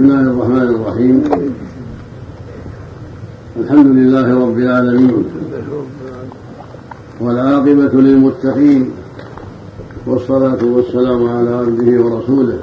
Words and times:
بسم 0.00 0.10
الله 0.10 0.30
الرحمن 0.30 0.62
الرحيم 0.74 1.22
الحمد 3.60 3.86
لله 3.86 4.34
رب 4.42 4.58
العالمين 4.58 5.24
والعاقبة 7.20 8.00
للمتقين 8.00 8.90
والصلاة 10.06 10.64
والسلام 10.64 11.28
على 11.28 11.50
عبده 11.54 12.02
ورسوله 12.04 12.58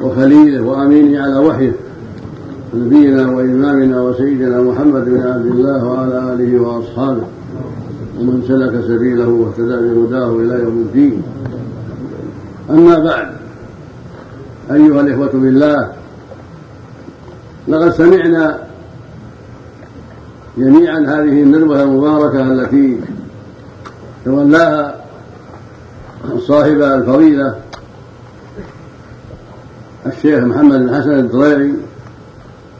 وخليله 0.00 0.62
وأمينه 0.62 1.22
على 1.22 1.38
وحيه 1.38 1.72
نبينا 2.74 3.30
وإمامنا 3.30 4.02
وسيدنا 4.02 4.62
محمد 4.62 5.04
بن 5.04 5.20
عبد 5.20 5.46
الله 5.46 5.84
وعلى 5.84 6.32
آله 6.32 6.60
وأصحابه 6.60 7.24
ومن 8.18 8.42
سلك 8.48 8.84
سبيله 8.84 9.28
واهتدى 9.28 9.76
بهداه 9.88 10.36
إلى 10.36 10.54
يوم 10.64 10.78
الدين 10.86 11.22
أما 12.70 12.98
بعد 12.98 13.39
أيها 14.70 15.00
الإخوة 15.00 15.30
بالله 15.32 15.92
لقد 17.68 17.90
سمعنا 17.90 18.58
جميعا 20.58 20.98
هذه 20.98 21.42
الندوة 21.42 21.82
المباركة 21.82 22.42
التي 22.42 23.00
تولاها 24.24 24.94
صاحب 26.38 26.82
الفضيلة 26.82 27.54
الشيخ 30.06 30.44
محمد 30.44 30.78
بن 30.78 30.94
حسن 30.94 31.10
الدريعي 31.10 31.74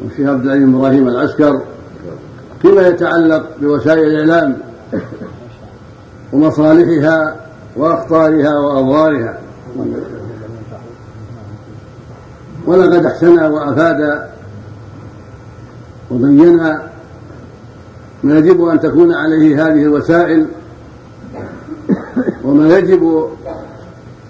والشيخ 0.05 0.29
عبد 0.29 0.45
العليم 0.45 0.77
إبراهيم 0.77 1.09
العسكر 1.09 1.61
فيما 2.63 2.89
يتعلق 2.89 3.47
بوسائل 3.61 4.05
الإعلام 4.05 4.57
ومصالحها 6.33 7.37
وأخطارها 7.77 8.59
واضرارها 8.59 9.39
ولقد 12.71 13.07
احسن 13.07 13.39
وأفاد 13.39 14.23
وبين 16.11 16.57
ما 18.23 18.39
يجب 18.39 18.65
أن 18.65 18.81
تكون 18.81 19.13
عليه 19.13 19.67
هذه 19.67 19.83
الوسائل 19.83 20.47
وما 22.45 22.79
يجب 22.79 23.29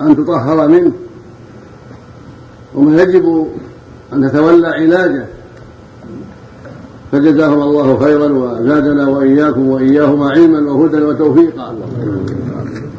أن 0.01 0.17
تطهر 0.17 0.69
منه 0.69 0.93
وما 2.75 3.03
يجب 3.03 3.47
أن 4.13 4.31
تتولى 4.31 4.69
علاجه. 4.69 5.27
فجزاهم 7.13 7.63
الله 7.63 7.99
خيرا 7.99 8.33
وزادنا 8.33 9.09
وإياكم 9.09 9.69
وإياهما 9.69 10.31
علما 10.31 10.73
وهدى 10.73 11.03
وتوفيقا. 11.03 11.77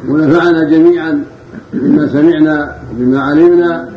ونفعنا 0.08 0.64
جميعا 0.64 1.24
بما 1.72 2.08
سمعنا 2.08 2.76
بما 2.92 3.22
علمنا. 3.22 3.88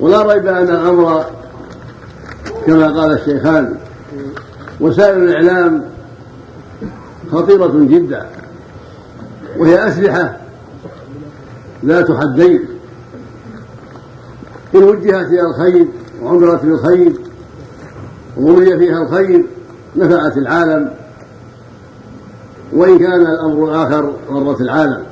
ولا 0.00 0.22
ريب 0.22 0.46
أن 0.46 0.68
الامر 0.68 1.24
كما 2.66 3.00
قال 3.00 3.12
الشيخان 3.12 3.74
وسائل 4.80 5.22
الإعلام 5.22 5.84
خطيرة 7.32 7.72
جدا 7.74 8.26
وهي 9.58 9.88
أسلحة 9.88 10.36
ذات 11.84 12.12
حدين 12.12 12.60
إن 14.74 14.82
وجهت 14.82 15.26
إلى 15.26 15.40
الخير 15.40 15.86
وعمرت 16.22 16.62
بالخير 16.62 17.12
وولي 18.36 18.78
فيها 18.78 19.02
الخير 19.02 19.44
نفعت 19.96 20.36
العالم 20.36 20.90
وإن 22.72 22.98
كان 22.98 23.20
الأمر 23.20 23.64
الآخر 23.64 24.14
ضرت 24.30 24.60
العالم. 24.60 25.02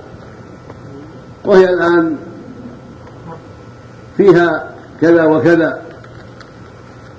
وهي 1.45 1.71
الآن 1.71 2.17
فيها 4.17 4.74
كذا 5.01 5.25
وكذا. 5.25 5.83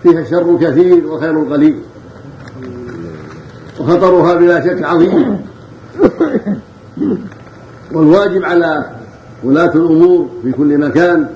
فيها 0.04 0.20
الشر 0.20 0.58
كثير 0.62 1.08
وخير 1.08 1.40
قليل. 1.40 1.82
وخطرها 3.80 4.36
بلا 4.36 4.62
شك 4.62 4.84
عظيم. 4.84 5.42
والواجب 7.92 8.44
على 8.44 8.92
ولاة 9.44 9.72
الأمور 9.76 10.30
في 10.42 10.52
كل 10.52 10.78
مكان 10.78 11.28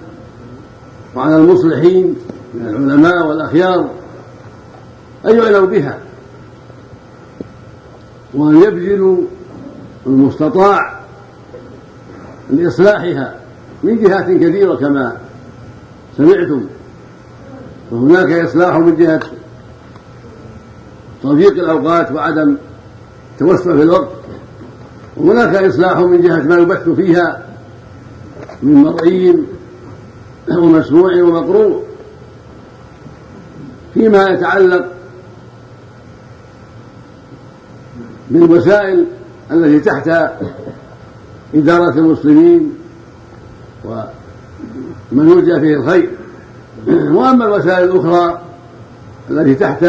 وعلى 1.15 1.35
المصلحين 1.35 2.15
من 2.53 2.67
العلماء 2.67 3.27
والأخيار 3.27 3.89
أن 5.25 5.35
يعنوا 5.35 5.67
بها. 5.67 5.97
وأن 8.33 8.63
يبذلوا 8.63 9.17
المستطاع 10.07 10.99
لإصلاحها 12.49 13.35
من 13.83 14.03
جهات 14.03 14.25
كثيرة 14.25 14.75
كما 14.75 15.17
سمعتم. 16.19 16.65
فهناك 17.91 18.31
إصلاح 18.31 18.75
من 18.75 18.95
جهة 18.95 19.21
تضييق 21.23 21.51
الأوقات 21.51 22.11
وعدم 22.11 22.57
التوسع 23.31 23.75
في 23.75 23.83
الوقت. 23.83 24.09
وهناك 25.17 25.55
إصلاح 25.55 25.97
من 25.97 26.21
جهة 26.21 26.43
ما 26.43 26.57
يبث 26.57 26.89
فيها 26.89 27.45
من 28.63 28.73
مرئي 28.73 29.43
ومسموع 30.57 31.21
ومقروء 31.23 31.83
فيما 33.93 34.27
يتعلق 34.27 34.85
بالوسائل 38.29 39.05
التي 39.51 39.79
تحت 39.79 40.07
إدارة 41.55 41.93
المسلمين 41.93 42.73
ومن 45.11 45.29
يرجى 45.29 45.59
فيه 45.59 45.75
الخير. 45.75 46.09
وأما 46.87 47.45
الوسائل 47.45 47.89
الأخرى 47.89 48.41
التي 49.29 49.55
تحت 49.55 49.83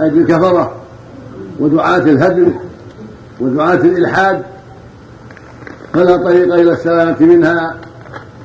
أيدي 0.00 0.18
الكفرة 0.18 0.72
ودعاة 1.60 1.98
الهدم 1.98 2.52
ودعاة 3.40 3.74
الإلحاد 3.74 4.42
فلا 5.92 6.16
طريق 6.16 6.54
إلى 6.54 6.72
السلامة 6.72 7.16
منها 7.20 7.76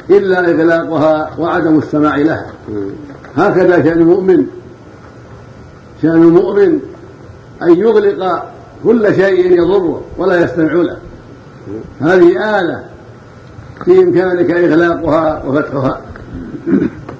إلا 0.09 0.39
إغلاقها 0.39 1.31
وعدم 1.37 1.77
السماع 1.77 2.15
لها. 2.15 2.51
هكذا 3.37 3.83
شأن 3.83 4.01
المؤمن 4.01 4.45
شأن 6.01 6.21
المؤمن 6.21 6.79
أن 7.61 7.75
يغلق 7.75 8.43
كل 8.83 9.15
شيء 9.15 9.51
يضره 9.51 10.01
ولا 10.17 10.43
يستمع 10.43 10.73
له. 10.73 10.97
هذه 12.01 12.59
آلة 12.59 12.83
في 13.85 14.03
إمكانك 14.03 14.51
إغلاقها 14.51 15.43
وفتحها. 15.43 16.01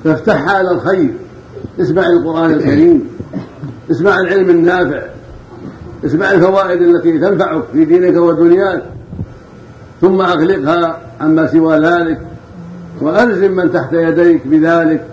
فافتحها 0.03 0.51
على 0.51 0.72
الخير. 0.72 1.13
اسمع 1.79 2.07
القرآن 2.07 2.51
الكريم. 2.51 3.07
اسمع 3.91 4.19
العلم 4.19 4.50
النافع. 4.50 5.01
اسمع 6.06 6.31
الفوائد 6.31 6.81
التي 6.81 7.19
تنفعك 7.19 7.63
في 7.74 7.85
دينك 7.85 8.18
ودنياك. 8.18 8.84
ثم 10.01 10.22
أغلقها 10.22 11.01
عما 11.22 11.47
سوى 11.47 11.78
ذلك. 11.78 12.22
وألزم 13.01 13.51
من 13.51 13.72
تحت 13.72 13.94
يديك 13.94 14.47
بذلك 14.47 15.06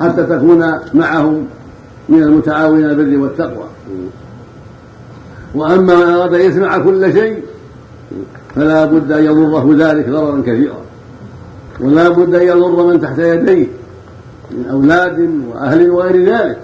حتى 0.00 0.22
تكون 0.22 0.78
معهم 0.94 1.46
من 2.08 2.22
المتعاونين 2.22 2.90
البر 2.90 3.18
والتقوى. 3.18 3.66
وأما 5.54 5.94
من 5.96 6.02
أراد 6.02 6.34
أن 6.34 6.40
يسمع 6.40 6.78
كل 6.78 7.12
شيء 7.12 7.42
فلا 8.54 8.84
بد 8.84 9.12
أن 9.12 9.24
يضره 9.24 9.74
ذلك 9.76 10.08
ضررا 10.08 10.40
كثيرا 10.40 10.78
ولا 11.80 12.08
بد 12.08 12.34
أن 12.34 12.46
يضر 12.46 12.86
من 12.86 13.00
تحت 13.00 13.18
يديه 13.18 13.66
من 14.50 14.66
أولاد 14.70 15.30
وأهل 15.48 15.90
وغير 15.90 16.34
ذلك. 16.34 16.58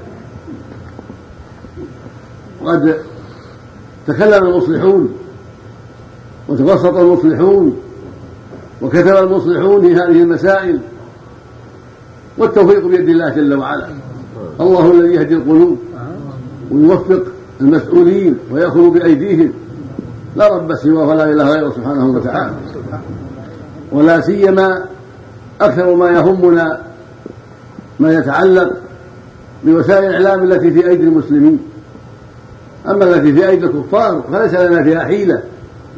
وقد 2.62 2.96
تكلم 4.06 4.46
المصلحون 4.46 5.14
وتوسط 6.48 6.96
المصلحون 6.96 7.76
وكتب 8.82 9.16
المصلحون 9.16 9.80
في 9.80 9.94
هذه 9.94 10.22
المسائل 10.22 10.80
والتوفيق 12.38 12.86
بيد 12.86 13.08
الله 13.08 13.28
جل 13.28 13.54
وعلا. 13.54 13.88
الله 14.60 14.92
الذي 14.92 15.14
يهدي 15.14 15.34
القلوب 15.34 15.78
ويوفق 16.70 17.22
المسؤولين 17.60 18.38
ويأخذ 18.50 18.90
بأيديهم. 18.90 19.52
لا 20.36 20.48
رب 20.48 20.74
سواه 20.74 21.06
ولا 21.06 21.24
إله 21.24 21.44
غيره 21.44 21.70
سبحانه 21.70 22.06
وتعالى. 22.06 22.52
ولا 23.92 24.20
سيما 24.20 24.84
أكثر 25.60 25.94
ما 25.94 26.10
يهمنا 26.10 26.80
ما 28.00 28.12
يتعلق 28.12 28.72
بوسائل 29.64 30.04
الإعلام 30.04 30.44
التي 30.44 30.70
في 30.70 30.88
أيدي 30.88 31.02
المسلمين. 31.02 31.58
أما 32.88 33.04
التي 33.04 33.32
في 33.32 33.48
أيدي 33.48 33.66
الكفار 33.66 34.22
فليس 34.32 34.54
لنا 34.54 34.82
فيها 34.82 35.04
حيلة 35.04 35.42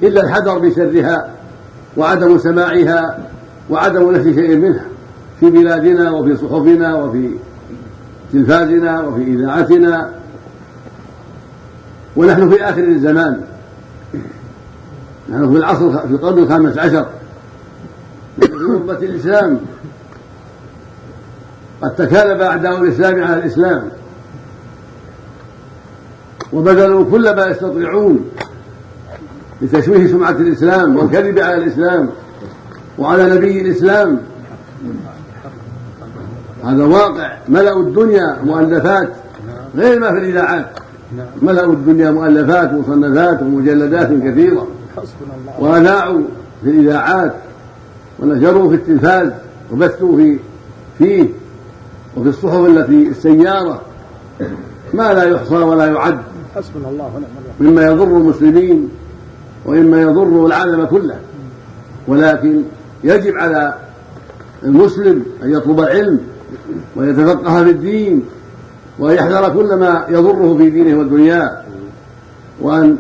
إلا 0.03 0.21
الحذر 0.23 0.59
بشرها 0.59 1.31
وعدم 1.97 2.39
سماعها 2.39 3.19
وعدم 3.71 4.11
نفي 4.11 4.35
شيء 4.35 4.57
منها 4.57 4.85
في 5.41 5.51
بلادنا 5.51 6.11
وفي 6.11 6.37
صحفنا 6.37 6.95
وفي 6.95 7.31
تلفازنا 8.33 9.01
وفي 9.01 9.23
إذاعتنا. 9.23 10.11
ونحن 12.17 12.51
في 12.51 12.65
آخر 12.65 12.83
الزمان. 12.83 13.41
نحن 15.29 15.53
في 15.53 15.59
العصر 15.59 15.99
في 15.99 16.13
القرن 16.15 16.39
الخامس 16.39 16.79
عشر. 16.79 17.07
غربة 18.53 18.99
الإسلام. 18.99 19.61
قد 21.83 21.95
تكالب 21.97 22.41
أعداء 22.41 22.83
الإسلام 22.83 23.25
على 23.25 23.37
الإسلام. 23.37 23.89
وبذلوا 26.53 27.11
كل 27.11 27.37
ما 27.37 27.47
يستطيعون 27.47 28.31
لتشويه 29.63 30.07
سمعة 30.07 30.31
الإسلام 30.31 30.97
والكذب 30.97 31.39
على 31.39 31.55
الإسلام 31.55 32.09
وعلى 32.99 33.35
نبي 33.35 33.61
الإسلام. 33.61 34.21
هذا 36.65 36.85
واقع. 36.85 37.33
ملأوا 37.49 37.83
الدنيا 37.83 38.39
مؤلفات. 38.45 39.09
غير 39.77 40.01
ما 40.01 40.11
في 40.11 40.19
الإذاعات. 40.19 40.67
ملأوا 41.43 41.73
الدنيا 41.73 42.11
مؤلفات 42.11 42.73
ومصنفات 42.73 43.43
ومجلدات 43.43 44.09
كثيرة. 44.09 44.67
وأذاعوا 45.59 46.23
في 46.65 46.71
الإذاعات 46.71 47.35
ونشروا 48.19 48.69
في 48.69 48.75
التلفاز 48.75 49.31
وبثوا 49.73 50.17
في 50.17 50.39
فيه 50.99 51.29
وفي 52.17 52.29
الصحف 52.29 52.67
التي 52.67 53.09
السيارة. 53.09 53.81
ما 54.95 55.13
لا 55.13 55.25
يحصى 55.25 55.55
ولا 55.55 55.87
يعد. 55.87 56.19
حسبنا 56.55 56.89
الله 56.89 57.05
ونعم 57.05 57.71
مما 57.73 57.83
يضر 57.83 58.17
المسلمين 58.17 58.89
ومما 59.67 60.03
يضر 60.03 60.47
العالم 60.47 60.85
كله. 60.85 61.17
ولكن 62.09 62.63
يجب 63.05 63.37
على 63.37 63.75
المسلم 64.63 65.25
أن 65.43 65.53
يطلب 65.53 65.81
العلم 65.81 66.21
ويتفقه 66.97 67.65
في 67.65 67.71
الدين 67.71 68.23
وأن 68.99 69.15
يحذر 69.15 69.49
كل 69.49 69.75
ما 69.75 70.07
يضره 70.09 70.57
في 70.59 70.71
دينه 70.71 70.99
ودنياه 70.99 71.63
وأن 72.61 72.97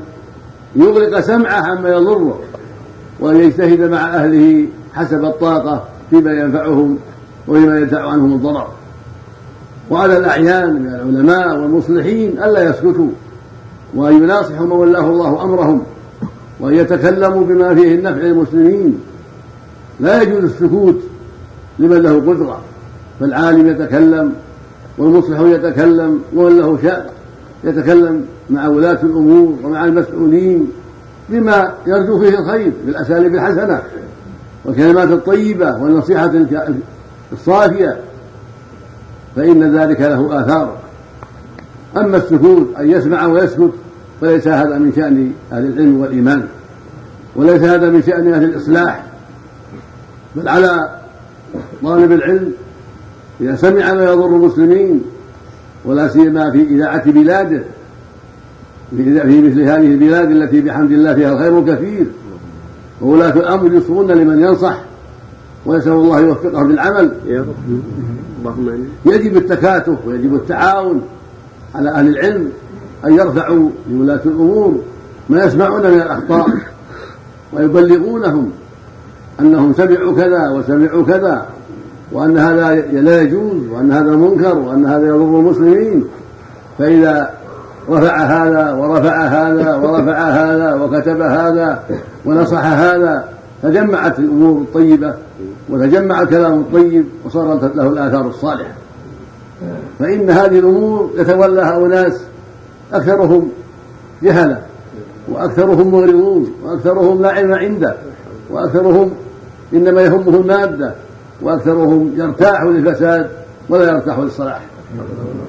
يغلق 0.76 1.20
سمعه 1.20 1.62
عما 1.62 1.88
يضره 1.88 2.40
وأن 3.20 3.36
يجتهد 3.36 3.80
مع 3.80 4.14
أهله 4.14 4.66
حسب 4.94 5.24
الطاقة 5.24 5.84
فيما 6.10 6.32
ينفعهم 6.32 6.98
وفيما 7.48 7.78
يدفع 7.78 8.08
عنهم 8.08 8.32
الضرر. 8.32 8.68
وعلى 9.90 10.16
الأعيان 10.16 10.72
من 10.72 10.88
العلماء 10.88 11.58
والمصلحين 11.58 12.42
ألا 12.42 12.70
يسكتوا 12.70 13.08
وأن 13.94 14.22
يناصحوا 14.22 14.66
من 14.66 14.72
ولاه 14.72 15.06
الله 15.06 15.44
أمرهم 15.44 15.82
وأن 16.60 16.74
يتكلموا 16.74 17.44
بما 17.44 17.74
فيه 17.74 17.94
النفع 17.94 18.20
للمسلمين. 18.20 19.00
لا 20.00 20.22
يجوز 20.22 20.44
السكوت 20.44 21.00
لمن 21.78 21.96
له 21.96 22.14
قدرة 22.14 22.60
فالعالم 23.20 23.68
يتكلم 23.68 24.32
والمصلح 24.98 25.40
يتكلم 25.40 26.20
ومن 26.34 26.58
له 26.58 26.78
شأن. 26.82 27.04
يتكلم 27.64 28.24
مع 28.50 28.66
ولاة 28.68 28.98
الأمور 29.02 29.54
ومع 29.64 29.84
المسؤولين 29.84 30.70
بما 31.28 31.74
يرجو 31.86 32.20
فيه 32.20 32.38
الخير 32.38 32.72
بالأساليب 32.86 33.34
الحسنة 33.34 33.82
والكلمات 34.64 35.08
الطيبة 35.08 35.82
والنصيحة 35.82 36.32
الصافية 37.32 38.00
فإن 39.36 39.76
ذلك 39.76 40.00
له 40.00 40.40
آثار. 40.40 40.76
أما 41.96 42.16
السكوت 42.16 42.68
أن 42.78 42.90
يسمع 42.90 43.26
ويسكت 43.26 43.72
فليس 44.20 44.48
هذا 44.48 44.78
من 44.78 44.92
شأن 44.96 45.32
أهل 45.52 45.66
العلم 45.66 46.00
والإيمان 46.00 46.46
وليس 47.36 47.62
هذا 47.62 47.90
من 47.90 48.02
شأن 48.02 48.32
أهل 48.32 48.44
الإصلاح. 48.44 49.04
بل 50.36 50.48
على 50.48 50.90
طالب 51.82 52.12
العلم 52.12 52.52
إذا 53.40 53.56
سمع 53.56 53.92
ما 53.92 54.04
يضر 54.04 54.26
المسلمين 54.26 55.02
ولا 55.84 56.08
سيما 56.08 56.50
في 56.50 56.62
إذاعة 56.62 57.10
بلاده 57.10 57.62
في 58.96 59.40
مثل 59.40 59.60
هذه 59.60 59.86
البلاد 59.86 60.30
التي 60.30 60.60
بحمد 60.60 60.90
الله 60.92 61.14
فيها 61.14 61.32
الخير 61.32 61.58
الكثير. 61.58 62.06
وولاة 63.02 63.36
الأمر 63.36 63.72
يصرون 63.72 64.10
لمن 64.10 64.40
ينصح 64.40 64.80
ويسأل 65.66 65.92
الله 65.92 66.20
يوفقهم 66.20 66.68
بالعمل 66.68 67.12
يجب 69.06 69.36
التكاتف 69.36 70.06
ويجب 70.06 70.34
التعاون 70.34 71.02
على 71.74 71.90
أهل 71.90 72.08
العلم 72.08 72.48
أن 73.04 73.14
يرفعوا 73.14 73.70
لولاة 73.90 74.20
الأمور 74.26 74.80
ما 75.28 75.44
يسمعون 75.44 75.80
من 75.80 76.02
الأخطاء 76.02 76.48
ويبلغونهم 77.52 78.50
أنهم 79.40 79.72
سمعوا 79.72 80.16
كذا 80.16 80.48
وسمعوا 80.50 81.04
كذا. 81.04 81.46
وأن 82.12 82.38
هذا 82.38 82.74
لا 82.74 83.20
يجوز 83.22 83.68
وأن 83.70 83.92
هذا 83.92 84.10
منكر 84.10 84.58
وأن 84.58 84.86
هذا 84.86 85.06
يضر 85.06 85.38
المسلمين. 85.38 86.04
فإذا 86.78 87.30
رفع 87.90 88.16
هذا 88.16 88.72
ورفع 88.72 89.24
هذا 89.24 89.74
ورفع 89.74 90.18
هذا 90.18 90.74
وكتب 90.74 91.20
هذا 91.20 91.82
ونصح 92.24 92.64
هذا 92.64 93.28
تجمعت 93.62 94.18
الأمور 94.18 94.60
الطيبة 94.60 95.14
وتجمع 95.68 96.22
الكلام 96.22 96.60
الطيب 96.60 97.04
وصارت 97.24 97.76
له 97.76 97.88
الآثار 97.88 98.26
الصالحة. 98.26 98.72
فإن 99.98 100.30
هذه 100.30 100.58
الأمور 100.58 101.10
يتولاها 101.16 101.86
أناس 101.86 102.20
أكثرهم 102.92 103.48
جهلة 104.22 104.58
وأكثرهم 105.28 105.92
مغرضون 105.92 106.52
وأكثرهم 106.64 107.22
لا 107.22 107.30
علم 107.30 107.52
عنده 107.52 107.94
وأكثرهم 108.50 109.10
إنما 109.72 110.02
يهمه 110.02 110.36
المادة. 110.36 110.94
وأكثرهم 111.42 112.12
يرتاح 112.16 112.62
للفساد 112.62 113.30
ولا 113.68 113.90
يرتاح 113.90 114.18
للصلاح. 114.18 114.60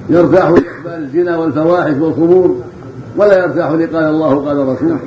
يرتاح 0.08 0.48
لإقبال 0.48 1.04
الزنا 1.04 1.36
والفواحش 1.36 1.96
والخمور 1.96 2.60
ولا 3.16 3.38
يرتاح 3.38 3.70
لقال 3.70 4.04
الله 4.04 4.46
قال 4.46 4.68
رسوله 4.68 4.98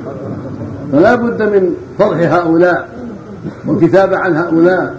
فلا 0.92 1.14
بد 1.14 1.42
من 1.42 1.74
فرح 1.98 2.34
هؤلاء 2.34 2.88
والكتابة 3.66 4.16
عن 4.16 4.36
هؤلاء 4.36 4.94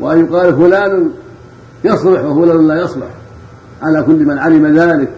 وأن 0.00 0.24
يقال 0.24 0.56
فلان 0.56 1.10
يصلح 1.84 2.24
وفلان 2.24 2.68
لا 2.68 2.80
يصلح. 2.80 3.08
على 3.82 4.02
كل 4.02 4.24
من 4.24 4.38
علم 4.38 4.78
ذلك 4.78 5.08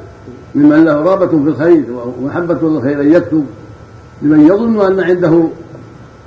ممن 0.54 0.84
له 0.84 0.94
رغبة 0.94 1.26
في 1.26 1.48
الخير 1.48 1.84
ومحبة 2.20 2.68
للخير 2.68 3.00
أن 3.00 3.12
يكتب. 3.12 3.46
لمن 4.22 4.40
يظن 4.40 4.86
أن 4.86 5.00
عنده 5.00 5.44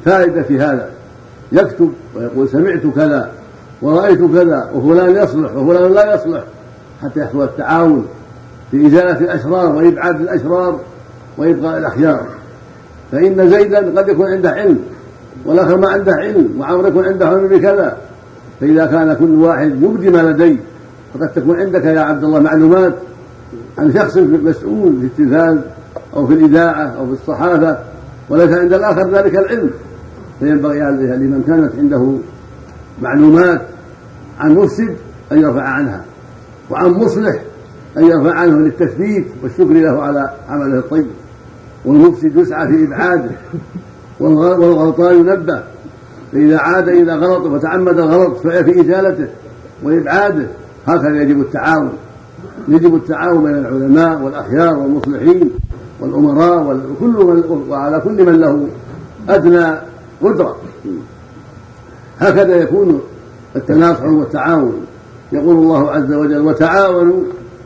فائدة 0.06 0.42
في 0.42 0.60
هذا 0.60 0.90
يكتب 1.51 1.92
ويقول 2.16 2.50
سمعت 2.50 2.81
كذا. 2.95 3.31
ورأيت 3.81 4.19
كذا 4.19 4.69
وفلان 4.75 5.24
يصلح 5.24 5.56
وفلان 5.56 5.94
لا 5.94 6.15
يصلح 6.15 6.44
حتى 7.03 7.19
يحصل 7.19 7.44
التعاون 7.44 8.06
في 8.71 8.88
إزالة 8.88 9.19
الأشرار 9.19 9.75
وإبعاد 9.75 10.21
الأشرار 10.21 10.79
وإبقاء 11.38 11.77
الأخيار. 11.77 12.25
فإن 13.12 13.50
زيدا 13.50 14.00
قد 14.00 14.09
يكون 14.09 14.27
عنده 14.27 14.50
علم 14.50 14.79
والآخر 15.45 15.77
ما 15.77 15.89
عنده 15.89 16.12
علم 16.12 16.50
وعمر 16.59 16.88
يكون 16.88 17.06
عنده 17.06 17.27
علم 17.27 17.47
بكذا. 17.47 17.97
فإذا 18.62 18.85
كان 18.85 19.13
كل 19.19 19.35
واحد 19.35 19.83
يبدي 19.83 20.09
ما 20.09 20.18
لديه 20.18 20.57
فقد 21.13 21.27
تكون 21.35 21.59
عندك 21.59 21.85
يا 21.85 22.01
عبد 22.01 22.23
الله 22.23 22.39
معلومات 22.39 22.94
عن 23.78 23.94
شخص 23.94 24.18
مسؤول 24.18 24.95
في 24.99 25.06
التلفاز 25.06 25.57
أو 26.16 26.28
في 26.28 26.33
الإذاعة 26.33 26.95
أو 26.99 27.06
في 27.06 27.11
الصحافة 27.11 27.78
وليس 28.30 28.52
عند 28.52 28.73
الآخر 28.73 29.09
ذلك 29.11 29.35
العلم. 29.35 29.69
فينبغي 30.40 30.80
لمن 30.80 31.44
كانت 31.47 31.71
عنده 31.78 32.18
معلومات 33.01 33.61
عن 34.39 34.56
مفسد 34.56 34.95
أن 35.31 35.42
يرفع 35.42 35.61
عنها 35.61 36.06
وعن 36.69 36.92
مصلح 36.92 37.42
أن 37.97 38.04
يرفع 38.04 38.33
عنه 38.33 38.57
للتثبيت 38.57 39.27
والشكر 39.44 39.73
له 39.73 40.01
على 40.01 40.30
عمله 40.49 40.80
الطيب. 40.80 41.07
والمفسد 41.85 42.35
يسعى 42.35 42.68
في 42.68 42.83
إبعاده 42.83 43.31
والغلطان 44.19 45.16
ينبه. 45.16 45.63
فإذا 46.31 46.57
عاد 46.57 46.89
إلى 46.89 47.13
غلط 47.16 47.45
وتعمد 47.45 47.99
الغلط 47.99 48.44
سعي 48.44 48.63
في 48.63 48.81
إزالته 48.81 49.27
وإبعاده. 49.83 50.47
هكذا 50.87 51.21
يجب 51.21 51.42
التعاون. 51.42 51.92
يجب 52.68 52.95
التعاون 52.95 53.44
بين 53.44 53.56
العلماء 53.56 54.21
والأخيار 54.21 54.77
والمصلحين 54.77 55.49
والأمراء 55.99 56.81
وكل 56.92 57.25
من 57.25 57.66
وعلى 57.69 57.99
كل 57.99 58.25
من 58.25 58.39
له 58.39 58.68
أدنى 59.30 59.75
قدرة. 60.21 60.56
هكذا 62.19 62.56
يكون 62.56 63.02
التناصح 63.56 64.04
والتعاون. 64.04 64.86
يقول 65.31 65.56
الله 65.56 65.92
عز 65.92 66.14
وجل 66.14 66.42
وتعاونوا 66.42 67.24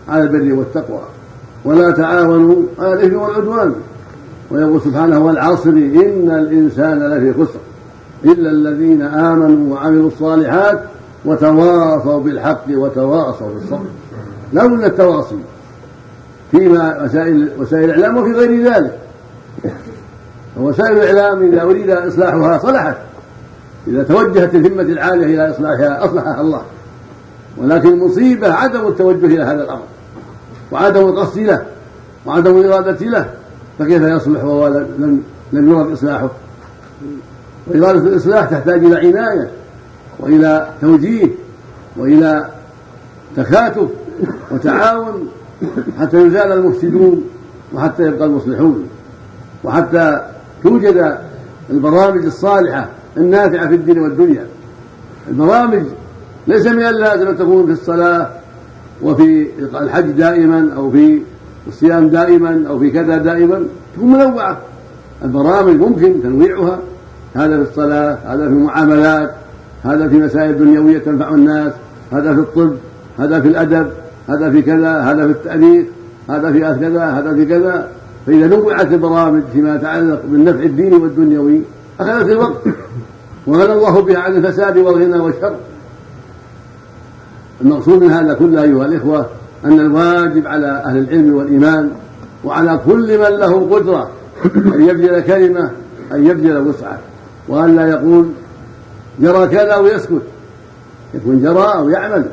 على 0.10 0.24
البر 0.24 0.53
والتقوى 0.53 1.01
ولا 1.65 1.91
تعاونوا 1.91 2.63
على 2.79 2.93
الإثم 2.93 3.15
والعدوان. 3.15 3.74
ويقول 4.51 4.81
سبحانه 4.81 5.20
والعصر 5.20 5.70
إن 5.70 6.31
الإنسان 6.31 7.00
لفي 7.00 7.34
خسر 7.34 7.60
إلا 8.25 8.50
الذين 8.51 9.01
آمنوا 9.01 9.74
وعملوا 9.74 10.08
الصالحات 10.08 10.79
وتواصوا 11.25 12.20
بالحق 12.20 12.65
وتواصوا 12.70 13.53
بالصبر. 13.53 13.86
لولا 14.53 14.88
التواصي 14.88 15.36
فيما 16.51 17.03
وسائل 17.03 17.50
وسائل 17.60 17.89
الإعلام 17.89 18.17
وفي 18.17 18.31
غير 18.31 18.74
ذلك. 18.74 19.00
وسائل 20.58 20.98
الإعلام 20.98 21.43
إذا 21.43 21.62
أريد 21.62 21.89
إصلاحها 21.89 22.58
صلحت. 22.58 22.98
إذا 23.88 24.03
توجهت 24.03 24.55
الهمة 24.55 24.81
العالية 24.81 25.25
إلى 25.25 25.51
إصلاحها 25.51 26.05
أصلحها 26.05 26.41
الله. 26.41 26.61
ولكن 27.57 27.89
المصيبة 27.89 28.53
عدم 28.53 28.88
التوجه 28.88 29.25
إلى 29.25 29.43
هذا 29.43 29.63
الأمر 29.63 29.83
وعدم 30.71 31.01
القصد 31.07 31.39
له 31.39 31.65
وعدم 32.25 32.57
الإرادة 32.57 33.05
له 33.05 33.29
فكيف 33.79 34.01
يصلح 34.01 34.43
وهو 34.43 34.67
لم 34.67 35.23
لم 35.53 35.71
يرد 35.71 35.91
إصلاحه؟ 35.91 36.29
وإرادة 37.67 38.00
الإصلاح 38.00 38.45
تحتاج 38.45 38.85
إلى 38.85 38.95
عناية 38.95 39.51
وإلى 40.19 40.69
توجيه 40.81 41.27
وإلى 41.97 42.47
تكاتف 43.38 43.88
وتعاون 44.51 45.29
حتى 46.00 46.17
يزال 46.17 46.51
المفسدون 46.51 47.23
وحتى 47.73 48.03
يبقى 48.03 48.25
المصلحون 48.25 48.88
وحتى 49.63 50.21
توجد 50.63 51.17
البرامج 51.69 52.25
الصالحة 52.25 52.89
النافعة 53.18 53.68
في 53.68 53.75
الدين 53.75 54.00
والدنيا. 54.00 54.46
البرامج 55.30 55.84
ليس 56.48 56.68
من 56.68 56.84
اللازم 56.84 57.27
أن 57.27 57.38
تكون 57.38 57.65
في 57.65 57.72
الصلاة 57.72 58.30
وفي 59.01 59.48
الحج 59.60 60.12
دائما 60.12 60.70
أو 60.75 60.91
في 60.91 61.22
الصيام 61.68 62.08
دائما 62.08 62.63
أو 62.70 62.80
في 62.80 62.91
كذا 62.91 63.18
دائما. 63.18 63.63
تكون 63.96 64.12
منوعة. 64.12 64.58
البرامج 65.24 65.75
ممكن 65.75 66.24
تنويعها. 66.24 66.80
هذا 67.36 67.63
في 67.63 67.70
الصلاة 67.70 68.18
هذا 68.25 68.48
في 68.48 68.53
المعاملات 68.53 69.32
هذا 69.84 70.08
في 70.08 70.15
مسائل 70.15 70.58
دنيوية 70.58 70.98
تنفع 70.98 71.30
الناس 71.30 71.74
هذا 72.12 72.34
في 72.34 72.39
الطب 72.39 72.74
هذا 73.20 73.41
في 73.41 73.48
الأدب 73.48 73.88
هذا 74.30 74.51
في 74.51 74.62
كذا 74.62 75.00
هذا 75.00 75.25
في 75.25 75.32
التأليف 75.32 75.86
هذا 76.30 76.51
في 76.51 76.60
كذا 76.60 77.06
هذا 77.06 77.34
في 77.34 77.46
كذا. 77.46 77.88
فإذا 78.27 78.48
نوعت 78.48 78.94
البرامج 78.94 79.41
فيما 79.53 79.75
يتعلق 79.75 80.22
بالنفع 80.25 80.63
الديني 80.63 80.96
والدنيوي 80.96 81.62
أخذت 82.01 82.29
الوقت. 82.29 82.62
وغنى 83.48 83.74
الله 83.74 84.01
بها 84.01 84.20
عن 84.20 84.36
الفساد 84.36 84.77
والغنى 84.77 85.20
والشر. 85.20 85.55
المقصود 87.62 88.03
من 88.03 88.12
هذا 88.12 88.34
كله 88.34 88.63
أيها 88.63 88.86
الإخوة 88.86 89.29
أن 89.65 89.79
الواجب 89.79 90.48
على 90.48 90.67
أهل 90.86 90.98
العلم 90.98 91.36
والإيمان 91.36 91.89
وعلى 92.43 92.79
كل 92.86 93.17
من 93.17 93.38
له 93.38 93.75
قدرة 93.75 94.10
أن 94.55 94.81
يبذل 94.81 95.20
كلمة 95.22 95.72
أن 96.12 96.25
يبذل 96.25 96.58
وسعة. 96.58 97.00
وأن 97.48 97.75
لا 97.75 97.89
يقول 97.89 98.25
جرى 99.20 99.48
كذا 99.48 99.75
ويسكت. 99.75 100.22
يكون 101.13 101.41
جرى 101.41 101.74
أو 101.75 101.89
يعمل. 101.89 102.25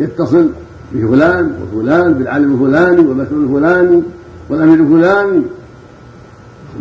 يتصل 0.00 0.48
بفلان 0.92 1.52
وفلان 1.62 2.14
بالعالم 2.14 2.54
الفلاني 2.54 3.06
والمسؤول 3.08 3.44
الفلاني 3.44 4.02
والأمير 4.48 4.80
الفلاني. 4.80 5.42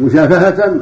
مشافهة. 0.02 0.80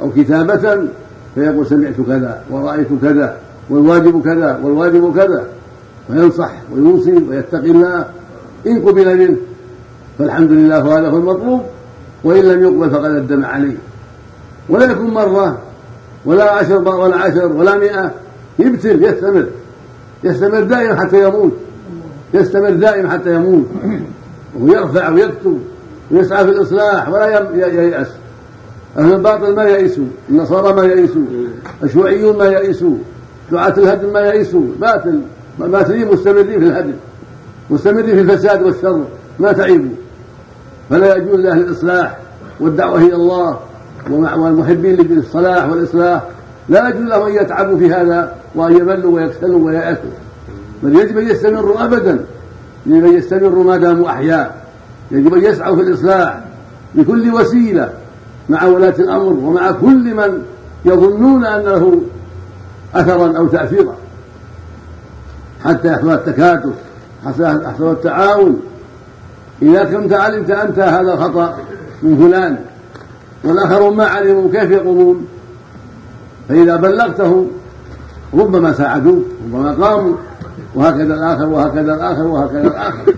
أو 0.00 0.10
كتابة 0.10 0.88
فيقول 1.34 1.66
سمعت 1.66 1.94
كذا 2.06 2.42
ورأيت 2.50 2.88
كذا 3.02 3.36
والواجب 3.70 4.24
كذا 4.24 4.60
والواجب 4.62 5.16
كذا 5.16 5.46
وينصح 6.10 6.52
ويوصي 6.72 7.12
ويتقي 7.12 7.70
الله. 7.70 8.04
إن 8.66 8.82
قبل 8.82 9.16
منه 9.18 9.36
فالحمد 10.18 10.52
لله 10.52 10.84
وهذا 10.84 11.08
هو 11.08 11.16
المطلوب 11.16 11.62
وإن 12.24 12.44
لم 12.44 12.62
يقبل 12.62 12.90
فقد 12.90 13.04
أدم 13.04 13.44
عليه. 13.44 13.76
ولا 14.68 14.90
يكون 14.90 15.10
مرة 15.10 15.58
ولا 16.24 16.50
عشر 16.50 16.88
ولا 16.88 17.16
عشر 17.16 17.46
ولا 17.46 17.78
مئة 17.78 18.14
يبتل 18.58 19.04
يستمر 19.04 19.46
يستمر 20.24 20.62
دائما 20.62 21.00
حتى 21.00 21.22
يموت 21.28 21.52
يستمر 22.34 22.70
دائما 22.70 23.10
حتى 23.10 23.34
يموت. 23.34 23.66
ويرفع 24.60 25.08
ويكتب 25.08 25.60
ويسعى 26.10 26.44
في 26.44 26.50
الإصلاح 26.50 27.08
ولا 27.08 27.50
ييأس. 27.54 28.08
أهل 28.96 29.12
الباطل 29.12 29.54
ما 29.54 29.64
يئسوا 29.64 30.04
النصارى 30.30 30.72
ما 30.72 30.84
يئسوا 30.84 31.22
الشيوعيون 31.82 32.38
ما 32.38 32.44
يئسوا 32.44 32.96
دعاة 33.52 33.74
الهدم 33.78 34.12
ما 34.12 34.20
يئسوا 34.20 34.62
باطل 34.80 35.20
باطلين 35.58 36.08
مستمرين 36.08 36.60
في 36.60 36.66
الهدم 36.66 36.94
مستمرين 37.70 38.14
في 38.14 38.20
الفساد 38.20 38.62
والشر 38.62 39.04
ما 39.38 39.52
تعيبوا. 39.52 39.90
فلا 40.90 41.16
يجوز 41.16 41.40
لأهل 41.40 41.58
الإصلاح 41.58 42.18
والدعوة 42.60 42.98
إلى 42.98 43.14
الله 43.14 43.58
والمحبين 44.10 44.96
للصلاح 44.96 45.70
والإصلاح. 45.70 46.22
لا 46.68 46.88
يجوز 46.88 47.02
لهم 47.02 47.26
أن 47.26 47.34
يتعبوا 47.34 47.78
في 47.78 47.92
هذا 47.92 48.34
وأن 48.54 48.76
يملوا 48.76 49.14
ويكسلوا 49.14 49.66
ويأسوا. 49.66 50.10
بل 50.82 51.00
يجب 51.00 51.18
أن 51.18 51.28
يستمروا 51.28 51.84
أبدا. 51.84 52.24
يجب 52.86 53.04
أن 53.04 53.12
يستمروا 53.12 53.64
ما 53.64 53.76
داموا 53.76 54.08
أحياء. 54.10 54.66
يجب 55.10 55.34
أن 55.34 55.44
يسعوا 55.44 55.76
في 55.76 55.82
الإصلاح 55.82 56.40
بكل 56.94 57.34
وسيلة. 57.34 57.92
مع 58.48 58.64
ولاة 58.64 58.94
الأمر 58.98 59.32
ومع 59.32 59.70
كل 59.70 60.14
من 60.14 60.42
يظنون 60.84 61.44
أن 61.44 61.62
له 61.62 62.00
أثرا 62.94 63.38
أو 63.38 63.46
تأثيرا. 63.46 63.94
حتى 65.64 65.88
يحصل 65.88 66.12
التكاتف 66.12 66.72
يحصل 67.38 67.90
التعاون. 67.92 68.60
إذا 69.62 69.84
كنت 69.84 70.12
علمت 70.12 70.50
أنت 70.50 70.78
هذا 70.78 71.14
الخطأ 71.14 71.58
من 72.02 72.16
فلان 72.16 72.58
والآخرون 73.44 73.96
ما 73.96 74.04
علموا 74.04 74.50
كيف 74.52 74.70
يقومون؟ 74.70 75.26
فإذا 76.48 76.76
بلغته 76.76 77.46
ربما 78.34 78.72
ساعدوك 78.72 79.24
ربما 79.52 79.72
قاموا. 79.72 80.14
وهكذا 80.74 81.14
الآخر 81.14 81.46
وهكذا 81.46 81.94
الآخر 81.94 82.22
وهكذا 82.22 82.66
الآخر. 82.66 83.14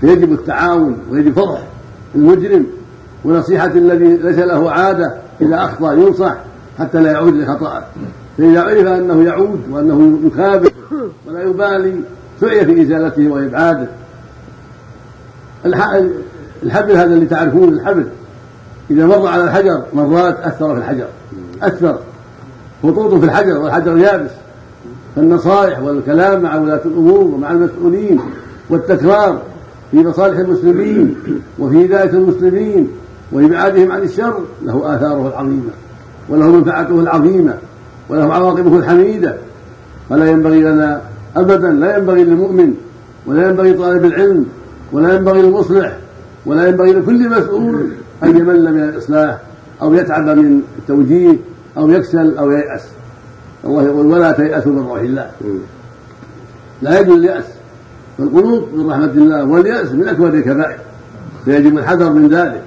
فيجب 0.00 0.32
التعاون 0.32 0.96
ويجب 1.10 1.32
فضح 1.32 1.62
المجرم. 2.14 2.66
ونصيحة 3.24 3.66
الذي 3.66 4.16
ليس 4.16 4.38
له 4.38 4.70
عادة 4.70 5.14
إذا 5.40 5.64
أخطأ 5.64 5.92
ينصح 5.92 6.34
حتى 6.78 7.00
لا 7.00 7.12
يعود 7.12 7.34
لخطأه. 7.34 7.82
فإذا 8.38 8.62
عرف 8.62 8.86
أنه 8.86 9.22
يعود 9.24 9.60
وأنه 9.70 10.18
يكابر 10.26 10.72
ولا 11.26 11.42
يبالي 11.42 11.94
سعي 12.40 12.66
في 12.66 12.82
إزالته 12.82 13.28
وإبعاده. 13.28 13.88
الحبل 16.62 16.92
هذا 16.92 17.04
اللي 17.04 17.26
تعرفون 17.26 17.68
الحبل. 17.68 18.06
إذا 18.90 19.06
مر 19.06 19.26
على 19.26 19.44
الحجر 19.44 19.82
مرات 19.94 20.40
أثر 20.40 20.74
في 20.74 20.78
الحجر. 20.80 21.06
أثر. 21.62 21.98
خطوط 22.82 23.14
في 23.14 23.24
الحجر 23.24 23.58
والحجر 23.58 23.96
يابس. 23.98 24.30
فالنصائح 25.16 25.78
والكلام 25.78 26.42
مع 26.42 26.56
ولاة 26.56 26.80
الأمور 26.84 27.20
ومع 27.20 27.50
المسؤولين 27.50 28.20
والتكرار 28.70 29.42
في 29.90 29.96
مصالح 29.96 30.38
المسلمين 30.38 31.14
وفي 31.58 31.86
هداية 31.86 32.10
المسلمين 32.10 32.88
وإبعادهم 33.32 33.92
عن 33.92 34.02
الشر 34.02 34.38
له 34.64 34.96
آثاره 34.96 35.28
العظيمة 35.28 35.70
وله 36.28 36.50
منفعته 36.50 37.00
العظيمة 37.00 37.54
وله 38.08 38.34
عواقبه 38.34 38.78
الحميدة. 38.78 39.36
فلا 40.10 40.30
ينبغي 40.30 40.60
لنا 40.60 41.00
أبدا 41.36 41.70
لا 41.70 41.96
ينبغي 41.96 42.24
للمؤمن 42.24 42.74
ولا 43.26 43.48
ينبغي 43.48 43.72
طالب 43.72 44.04
العلم 44.04 44.46
ولا 44.92 45.14
ينبغي 45.14 45.42
للمصلح 45.42 45.96
ولا 46.46 46.68
ينبغي 46.68 46.92
لكل 46.92 47.28
مسؤول 47.28 47.88
أن 48.22 48.38
يمل 48.38 48.74
من 48.74 48.80
الإصلاح 48.80 49.38
أو 49.82 49.94
يتعب 49.94 50.28
من 50.28 50.62
التوجيه 50.78 51.36
أو 51.76 51.90
يكسل 51.90 52.38
أو 52.38 52.50
ييأس. 52.50 52.82
الله 53.64 53.82
يقول 53.82 54.06
ولا 54.06 54.32
تيأسوا 54.32 54.72
من 54.72 54.78
روح 54.78 55.00
الله. 55.00 55.30
لا 56.82 57.00
يجوز 57.00 57.16
اليأس 57.16 57.44
فالقنوط 58.18 58.68
من 58.74 58.90
رحمة 58.90 59.04
الله 59.04 59.44
واليأس 59.44 59.92
من 59.92 60.08
أكبر 60.08 60.28
الكبائر. 60.28 60.78
فيجب 61.44 61.78
الحذر 61.78 62.12
من 62.12 62.28
ذلك. 62.28 62.62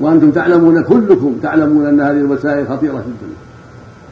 وأنتم 0.00 0.30
تعلمون 0.30 0.82
كلكم 0.82 1.36
تعلمون 1.42 1.86
أن 1.86 2.00
هذه 2.00 2.16
الوسائل 2.16 2.68
خطيرة 2.68 2.92
جدا 2.92 3.32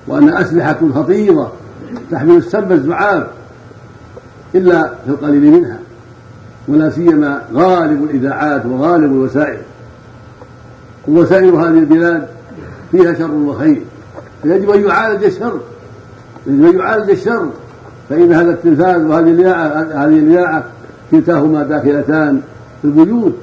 وأن 0.07 0.29
أسلحة 0.29 0.79
خطيرة 0.95 1.53
تحمل 2.11 2.37
السب 2.37 2.73
الزعاف 2.73 3.27
إلا 4.55 4.93
في 5.05 5.11
القليل 5.11 5.53
منها 5.53 5.79
ولا 6.69 6.91
سيما 6.91 7.43
غالب 7.55 8.05
الإذاعات 8.05 8.67
وغالب 8.67 9.13
الوسائل. 9.13 9.61
ووسائل 11.09 11.55
هذه 11.55 11.79
البلاد 11.79 12.27
فيها 12.91 13.15
شر 13.15 13.35
وخير 13.35 13.83
فيجب 14.43 14.71
أن 14.71 14.85
يعالج 14.85 15.25
الشر 15.25 15.61
يجب 16.47 16.65
أن 16.65 16.79
يعالج 16.79 17.11
الشر 17.11 17.49
فإن 18.09 18.33
هذا 18.33 18.51
التلفاز 18.51 19.03
وهذه 19.03 19.31
الإذاعة 19.31 19.67
هذه 20.05 20.19
الإذاعة 20.19 20.65
كلتاهما 21.11 21.63
داخلتان 21.63 22.41
في 22.83 22.89
البيوت 22.89 23.35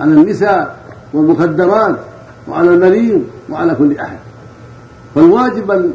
على 0.00 0.12
النساء 0.12 0.81
والمخدرات 1.14 1.96
وعلى 2.48 2.74
المريض 2.74 3.22
وعلى 3.50 3.74
كل 3.74 3.98
أحد. 3.98 4.18
فالواجب 5.14 5.70
أن 5.70 5.92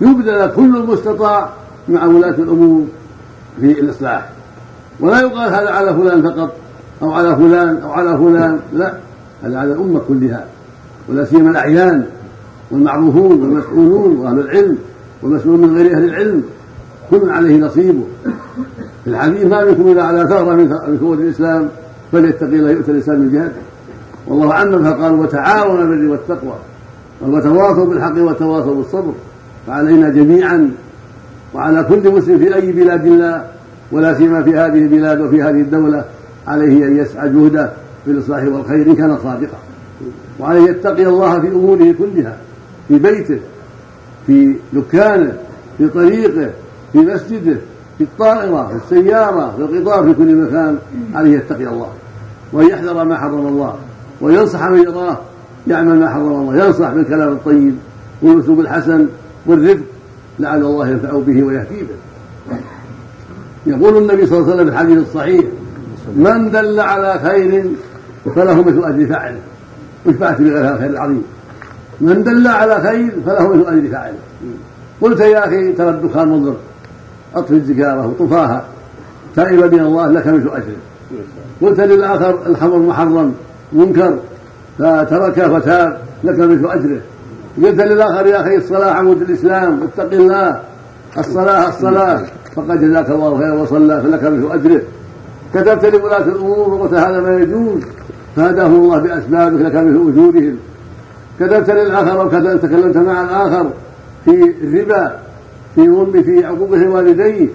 يبذل 0.00 0.52
كل 0.56 0.76
المستطاع 0.76 1.48
مع 1.88 2.04
ولاة 2.04 2.34
الأمور 2.34 2.84
في 3.60 3.80
الإصلاح. 3.80 4.28
ولا 5.00 5.20
يقال 5.20 5.54
هذا 5.54 5.70
على 5.70 5.94
فلان 5.94 6.22
فقط 6.22 6.54
أو 7.02 7.12
على 7.12 7.36
فلان 7.36 7.76
أو 7.76 7.92
على 7.92 8.18
فلان 8.18 8.60
لا 8.72 8.94
هذا 9.42 9.58
على 9.58 9.72
الأمة 9.72 10.00
كلها 10.08 10.44
ولا 11.08 11.24
سيما 11.24 11.50
الأعيان 11.50 12.06
والمعروفون 12.70 13.42
والمسؤولون 13.42 14.16
وأهل 14.16 14.38
العلم 14.38 14.78
والمسؤول 15.22 15.58
من 15.58 15.76
غير 15.76 15.96
أهل 15.96 16.04
العلم. 16.04 16.42
كل 17.10 17.30
عليه 17.30 17.56
نصيبه. 17.56 18.04
في 19.04 19.10
الحديث 19.10 19.44
ما 19.44 19.64
منكم 19.64 19.88
إلا 19.88 20.02
على 20.02 20.26
ثغرة 20.26 20.54
من 20.54 20.68
ثغور 20.98 21.14
الإسلام 21.14 21.68
فليتقي 22.12 22.46
الله 22.46 22.70
يؤتى 22.70 22.90
الإسلام 22.90 23.20
من 23.20 23.32
جهته. 23.32 23.71
والله 24.26 24.54
عمم 24.54 24.84
فقال 24.84 25.12
وتعاونوا 25.12 25.84
بالبر 25.84 26.10
والتقوى 26.10 26.54
وتواصوا 27.20 27.86
بالحق 27.86 28.18
وتواصوا 28.18 28.74
بالصبر 28.74 29.12
فعلينا 29.66 30.08
جميعا 30.08 30.70
وعلى 31.54 31.82
كل 31.82 32.10
مسلم 32.10 32.38
في 32.38 32.54
أي 32.54 32.72
بلاد 32.72 33.06
الله 33.06 33.44
ولا 33.92 34.14
سيما 34.14 34.42
في 34.42 34.50
هذه 34.50 34.78
البلاد 34.78 35.20
وفي 35.20 35.42
هذه 35.42 35.60
الدولة 35.60 36.04
عليه 36.48 36.86
أن 36.86 36.96
يسعى 36.96 37.28
جهده 37.28 37.72
في 38.04 38.10
الإصلاح 38.10 38.44
والخير 38.44 38.86
إن 38.86 38.96
كان 38.96 39.18
صادقا. 39.22 39.58
وعليه 40.40 40.70
يتقي 40.70 41.06
الله 41.06 41.40
في 41.40 41.48
أموره 41.48 41.94
كلها 41.98 42.36
في 42.88 42.98
بيته 42.98 43.38
في 44.26 44.54
دكانه 44.72 45.32
في 45.78 45.88
طريقه 45.88 46.50
في 46.92 46.98
مسجده 46.98 47.56
في 47.98 48.04
الطائرة 48.04 48.66
في 48.66 48.84
السيارة 48.84 49.54
في 49.56 49.62
القطار 49.62 50.04
في 50.04 50.14
كل 50.14 50.36
مكان 50.36 50.78
عليه 51.14 51.36
يتقي 51.36 51.66
الله 51.66 51.88
وأن 52.52 52.68
يحذر 52.68 53.04
ما 53.04 53.18
حرم 53.18 53.46
الله. 53.46 53.74
وينصح 54.22 54.68
من 54.68 54.82
يراه 54.82 55.18
يعمل 55.66 55.98
ما 56.00 56.08
حرم 56.08 56.32
الله 56.32 56.66
ينصح 56.66 56.90
بالكلام 56.90 57.32
الطيب 57.32 57.74
والأسلوب 58.22 58.60
الحسن 58.60 59.06
والرفق 59.46 59.84
لعل 60.38 60.62
الله 60.62 60.88
ينفع 60.88 61.10
به 61.10 61.42
ويهدي 61.42 61.82
به. 61.82 62.56
يقول 63.66 63.96
النبي 63.96 64.26
صلى 64.26 64.38
الله 64.38 64.52
عليه 64.52 64.54
وسلم 64.54 64.64
في 64.66 64.72
الحديث 64.72 64.98
الصحيح 64.98 65.44
من 66.16 66.50
دل 66.50 66.80
على 66.80 67.18
خير 67.18 67.70
فله 68.34 68.62
مثل 68.62 68.84
أجر 68.84 69.06
فاعله. 69.06 69.38
وش 70.06 70.14
فعلت 70.14 70.40
بغير 70.40 70.74
الخير 70.74 70.90
العظيم. 70.90 71.22
من 72.00 72.22
دل 72.22 72.48
على 72.48 72.80
خير 72.80 73.12
فله 73.26 73.48
مثل 73.48 73.66
أجر 73.66 73.88
فاعله. 73.90 74.18
قلت 75.00 75.20
يا 75.20 75.46
أخي 75.46 75.72
ترى 75.72 75.88
الدخان 75.90 76.28
مضر 76.28 76.56
اطفي 77.34 77.54
الزكاره 77.54 78.06
وطفاها 78.06 78.64
تائبا 79.36 79.66
من 79.66 79.80
الله 79.80 80.06
لك 80.06 80.26
مثل 80.26 80.48
أجره. 80.48 80.76
قلت 81.62 81.80
للآخر 81.80 82.46
الخمر 82.46 82.78
محرم. 82.78 83.34
منكر 83.72 84.18
فتركه 84.78 85.58
فتاب 85.58 85.98
لك 86.24 86.38
مثل 86.38 86.70
أجره. 86.70 87.00
قلت 87.62 87.80
للآخر 87.80 88.26
يا 88.26 88.40
أخي 88.40 88.56
الصلاه 88.56 88.90
عمود 88.90 89.22
الإسلام 89.22 89.80
اتق 89.82 90.12
الله. 90.12 90.60
الصلاه 91.18 91.68
الصلاه 91.68 92.22
فقد 92.56 92.80
جزاك 92.80 93.10
الله 93.10 93.38
خيرا 93.38 93.52
وصلى 93.52 94.00
فلك 94.00 94.22
مثل 94.22 94.52
أجره. 94.52 94.82
كتبت 95.54 95.84
لولاة 95.84 96.22
الأمور 96.22 96.74
وقلت 96.74 96.94
هذا 96.94 97.20
ما 97.20 97.38
يجوز. 97.40 97.82
فهداهم 98.36 98.74
الله 98.74 98.98
بأسبابك 98.98 99.60
لك 99.60 99.74
مثل 99.74 100.08
اجورهم 100.08 100.56
كتبت 101.40 101.70
للآخر 101.70 102.20
أو 102.20 102.28
تكلمت 102.58 102.96
مع 102.96 103.24
الآخر 103.24 103.70
في 104.24 104.54
الربا 104.62 105.18
في 105.74 105.80
ظلم 105.80 106.22
في 106.22 106.44
عقوقه 106.46 106.88
والديه 106.88 107.48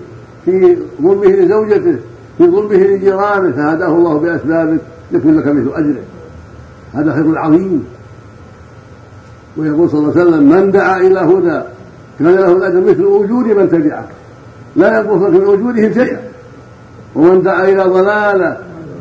في 0.46 0.78
ظلمه 1.02 1.26
لزوجته 1.26 1.96
في 2.38 2.48
ظلمه 2.48 2.76
لجيرانه. 2.76 3.52
فهداه 3.52 3.88
الله 3.88 4.18
بأسبابك. 4.18 4.80
يكون 5.12 5.38
لك 5.38 5.48
مثل 5.48 5.72
أجره. 5.74 6.04
هذا 6.94 7.14
خير 7.14 7.38
عظيم. 7.38 7.86
ويقول 9.58 9.90
صلى 9.90 10.00
الله 10.00 10.12
عليه 10.12 10.22
وسلم 10.22 10.50
من 10.50 10.72
دعا 10.72 10.98
إلى 10.98 11.20
هدى 11.20 11.62
كان 12.20 12.28
له 12.28 12.52
الأجر 12.58 12.82
مثل 12.82 13.24
اجور 13.24 13.56
من 13.56 13.70
تبعه 13.70 14.08
لا 14.76 15.00
ينقص 15.00 15.22
من 15.22 15.42
اجورهم 15.42 15.94
شيئا. 15.94 16.20
ومن 17.16 17.42
دعا 17.42 17.64
إلى 17.64 17.84
ضلالة 17.84 18.58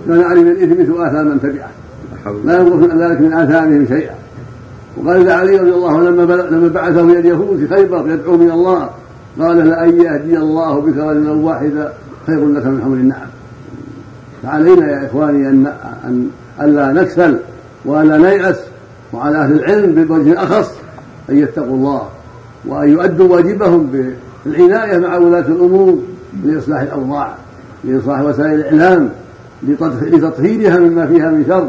كان 0.09 0.23
عليه 0.23 0.43
من 0.43 0.51
الاثم 0.51 0.83
مثل 0.83 1.07
آثام 1.07 1.27
من 1.27 1.41
تبعه. 1.41 1.71
لا 2.45 2.61
ينقص 2.61 2.95
ذلك 2.95 3.21
من 3.21 3.33
آثامهم 3.33 3.87
شيئا. 3.87 4.15
وقال 4.97 5.31
علي 5.31 5.57
رضي 5.57 5.73
الله 5.73 5.99
عنه 5.99 6.11
لما 6.11 6.33
لما 6.33 6.69
بعثه 6.69 7.01
إلى 7.01 7.19
اليهود 7.19 7.59
في 7.59 7.75
خيبر 7.75 8.11
يدعو 8.11 8.37
من 8.37 8.51
الله 8.51 8.91
قال 9.41 9.57
لأن 9.57 10.01
يهدي 10.01 10.39
الله 10.39 10.81
بك 10.81 10.97
رجلا 10.97 11.33
واحدا 11.33 11.93
خير 12.27 12.49
لك 12.49 12.67
من 12.67 12.83
حمر 12.83 12.95
النعم. 12.95 13.29
فعلينا 14.43 14.90
يا 14.93 15.07
إخواني 15.07 15.49
أن 15.49 15.73
أن 16.05 16.28
ألا 16.61 16.93
نكسل 16.93 17.38
وألا 17.85 18.19
نيأس 18.19 18.57
وعلى 19.12 19.38
أهل 19.38 19.52
العلم 19.52 20.05
بوجه 20.05 20.43
أخص 20.43 20.71
أن 21.31 21.37
يتقوا 21.38 21.76
الله 21.76 22.02
وأن 22.66 22.88
يؤدوا 22.88 23.37
واجبهم 23.37 24.11
بالعناية 24.47 24.99
مع 24.99 25.16
ولاة 25.16 25.47
الأمور 25.47 25.99
لإصلاح 26.45 26.81
الأوضاع 26.81 27.35
لإصلاح 27.85 28.21
وسائل 28.21 28.55
الإعلام 28.55 29.11
لتطهيرها 30.02 30.78
مما 30.78 31.07
فيها 31.07 31.31
من 31.31 31.45
شر 31.49 31.69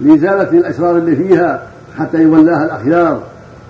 لإزالة 0.00 0.58
الأشرار 0.58 0.96
اللي 0.96 1.16
فيها 1.16 1.62
حتى 1.98 2.22
يولاها 2.22 2.64
الأخيار 2.64 3.20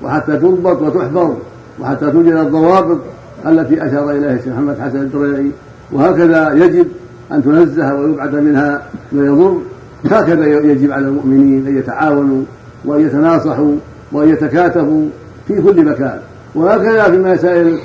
وحتى 0.02 0.36
تضبط 0.36 0.82
وتحفظ 0.82 1.34
وحتى 1.80 2.10
توجد 2.10 2.32
الضوابط 2.32 2.98
التي 3.46 3.86
أشار 3.86 4.10
إليها 4.10 4.32
الشيخ 4.32 4.48
محمد 4.48 4.78
حسن 4.80 4.98
الدريعي 4.98 5.50
وهكذا 5.92 6.52
يجب 6.52 6.86
أن 7.32 7.44
تنزه 7.44 7.94
ويبعد 7.94 8.34
منها 8.34 8.82
ما 9.12 9.26
يضر. 9.26 9.58
هكذا 10.04 10.46
يجب 10.46 10.92
على 10.92 11.06
المؤمنين 11.06 11.66
أن 11.66 11.78
يتعاونوا 11.78 12.42
وأن 12.84 13.00
يتناصحوا 13.00 13.74
وأن 14.12 14.28
يتكاتفوا 14.28 15.08
في 15.48 15.62
كل 15.62 15.84
مكان. 15.84 16.18
وهكذا 16.54 17.02
في 17.02 17.18
مسائل 17.18 17.78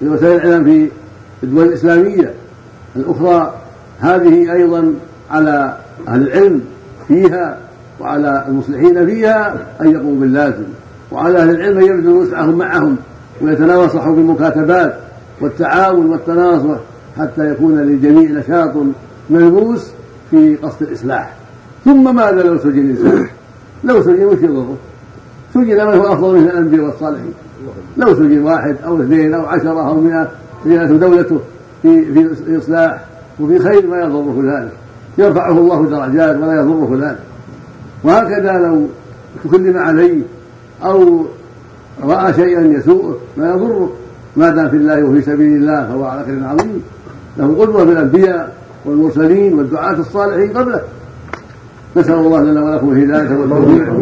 في 0.00 0.08
وسائل 0.08 0.36
الإعلام 0.36 0.64
في 0.64 0.88
الدول 1.42 1.66
الإسلامية 1.66 2.34
الأخرى. 2.96 3.54
هذه 4.00 4.52
أيضا 4.52 4.94
على 5.30 5.76
أهل 6.08 6.22
العلم 6.22 6.60
فيها 7.08 7.58
وعلى 8.00 8.44
المصلحين 8.48 9.06
فيها 9.06 9.54
أن 9.80 9.90
يقوموا 9.90 10.20
باللازم. 10.20 10.64
وعلى 11.12 11.38
أهل 11.38 11.50
العلم 11.50 11.78
أن 11.78 11.84
يبذلوا 11.84 12.22
وسعهم 12.22 12.58
معهم 12.58 12.96
ويتناصحوا 13.40 14.14
بالمكاتبات 14.14 14.94
والتعاون 15.40 16.06
والتناصح. 16.06 16.80
حتى 17.18 17.50
يكون 17.50 17.78
للجميع 17.78 18.30
نشاط 18.30 18.72
ملموس 19.30 19.90
في 20.30 20.56
قصد 20.56 20.82
الإصلاح. 20.82 21.36
ثم 21.84 22.16
ماذا 22.16 22.42
لو 22.42 22.58
سجن 22.58 22.78
الإنسان 22.78 23.26
لو 23.84 24.02
سجن 24.02 24.24
وش 24.24 24.38
يضره 24.38 24.76
سجن 25.54 25.86
من 25.86 25.94
هو 25.94 26.12
أفضل 26.12 26.34
من 26.34 26.44
الأنبياء 26.44 26.84
والصالحين. 26.84 27.32
لو 27.96 28.14
سجن 28.14 28.42
واحد 28.42 28.76
أو 28.84 29.02
اثنين 29.02 29.34
أو 29.34 29.46
عشرة 29.46 29.88
أو 29.88 30.00
مئة 30.00 30.30
رجالة 30.66 30.96
دولته 30.96 31.40
في 31.82 32.12
في 32.44 32.58
إصلاح 32.58 33.04
وفي 33.40 33.58
خير 33.58 33.86
ما 33.86 33.98
يضره 33.98 34.42
ذلك. 34.44 34.72
يرفعه 35.18 35.58
الله 35.58 35.86
درجات 35.86 36.36
ولا 36.36 36.60
يضره 36.60 36.98
ذلك. 37.08 37.18
وهكذا 38.04 38.52
لو 38.52 38.86
تكلم 39.44 39.78
عليه 39.78 40.22
أو 40.84 41.26
رأى 42.02 42.34
شيئا 42.34 42.60
يسوءه 42.60 43.18
ما 43.36 43.50
يضره. 43.50 43.92
ما 44.36 44.50
دام 44.50 44.68
في 44.68 44.76
الله 44.76 45.04
وفي 45.04 45.22
سبيل 45.22 45.56
الله؟ 45.56 45.86
فهو 45.86 46.04
على 46.04 46.24
خير 46.24 46.44
عظيم. 46.44 46.82
له 47.38 47.56
قدوة 47.58 47.84
بالأنبياء 47.84 48.52
والمرسلين 48.86 49.54
والدعاة 49.54 50.00
الصالحين 50.00 50.50
قبله. 50.52 50.80
نسأل 51.96 52.14
الله 52.14 52.42
لنا 52.42 52.64
ولكم 52.64 52.92
الهداية 52.92 53.38
والتوفيق. 53.38 53.92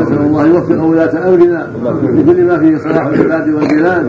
نسأل 0.00 0.18
الله 0.18 0.44
أن 0.44 0.50
يوفق 0.50 0.84
ولاة 0.84 1.28
أمرنا 1.28 1.68
لكل 2.02 2.44
ما 2.44 2.58
فيه 2.58 2.78
صلاح 2.78 3.06
العباد 3.06 3.54
والبلاد 3.54 4.06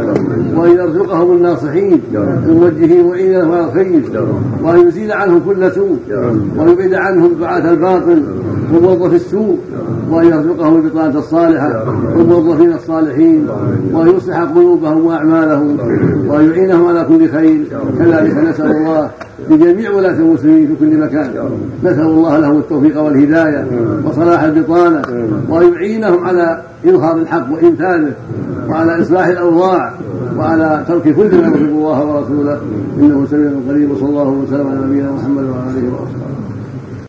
وأن 0.56 0.72
يرزقهم 0.72 1.38
الناصحين 1.38 2.02
الموجهين 2.46 3.06
وإلى 3.06 3.36
على 3.36 3.66
الخير 3.66 4.02
وأن 4.64 4.88
يزيل 4.88 5.12
عنهم 5.12 5.42
كل 5.46 5.72
سوء 5.72 6.00
وأن 6.58 6.70
يبعد 6.70 6.94
عنهم 6.94 7.34
دعاة 7.40 7.72
الباطل 7.72 8.24
وموظف 8.74 9.14
السوء 9.14 9.58
وأن 10.12 10.26
يرزقهم 10.26 10.76
البطانة 10.76 11.20
الصالحة 11.20 11.84
والموظفين 12.18 12.74
الصالحين 12.74 13.48
وأن 13.94 14.08
يصلح 14.08 14.42
قلوبهم 14.42 15.06
وأعمالهم 15.06 15.78
وأن 16.28 16.50
يعينهم 16.50 16.86
على 16.88 17.04
كل 17.04 17.30
خير 17.30 17.64
كذلك 18.00 18.34
نسأل 18.38 18.72
الله 18.72 19.10
لجميع 19.50 19.92
ولاة 19.92 20.14
المسلمين 20.14 20.68
في 20.68 20.76
كل 20.80 20.98
مكان. 20.98 21.32
نسأل 21.84 22.06
الله 22.06 22.40
لهم 22.40 22.58
التوفيق 22.58 23.02
والهداية 23.02 23.68
وصلاح 24.06 24.44
البطانة 24.44 25.02
وأن 25.50 25.74
يعينهم 25.74 26.26
على 26.26 26.62
إظهار 26.86 27.18
الحق 27.18 27.52
وإنفاذه 27.52 28.14
وعلى 28.70 29.02
إصلاح 29.02 29.28
الأوضاع 29.28 29.94
وعلى 30.38 30.84
ترك 30.88 31.16
كل 31.16 31.42
ما 31.42 31.48
يحب 31.48 31.56
الله 31.56 32.06
ورسوله. 32.06 32.60
إنه 33.00 33.26
سميع 33.32 33.52
قريب 33.70 33.92
وصلى 33.92 34.10
الله 34.10 34.30
وسلم 34.30 34.68
على 34.68 34.80
نبينا 34.88 35.12
محمد 35.12 35.44
وعلى 35.44 35.64
آله 35.70 35.94
وصحبه 35.94 36.27